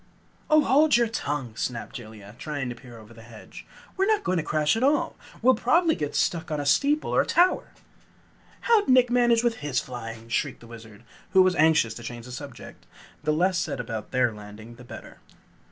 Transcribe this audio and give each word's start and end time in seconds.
"Oh, 0.49 0.61
hold 0.63 0.97
your 0.97 1.05
tongue!" 1.07 1.55
snapped 1.55 1.95
Jellia, 1.95 2.33
trying 2.39 2.69
to 2.69 2.75
peer 2.75 2.97
over 2.97 3.13
the 3.13 3.21
hedge. 3.21 3.67
"We're 3.95 4.07
not 4.07 4.23
going 4.23 4.37
to 4.37 4.43
crash 4.43 4.75
at 4.75 4.81
all! 4.81 5.15
We'll 5.43 5.53
probably 5.53 5.93
get 5.93 6.15
stuck 6.15 6.49
on 6.49 6.59
a 6.59 6.65
steeple 6.65 7.13
or 7.13 7.23
tower!" 7.23 7.67
"How'd 8.61 8.89
Nick 8.89 9.11
manage 9.11 9.43
with 9.43 9.57
his 9.57 9.79
flying?" 9.79 10.27
shrieked 10.27 10.61
the 10.61 10.65
Wizard, 10.65 11.03
who 11.33 11.43
was 11.43 11.53
anxious 11.55 11.93
to 11.93 12.01
change 12.03 12.25
the 12.25 12.31
subject. 12.31 12.87
The 13.23 13.31
less 13.31 13.59
said 13.59 13.79
about 13.79 14.09
their 14.09 14.33
landing 14.33 14.73
the 14.73 14.83
better. 14.83 15.19